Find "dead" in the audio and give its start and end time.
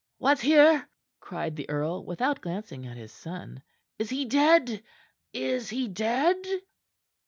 4.25-4.81, 5.87-6.43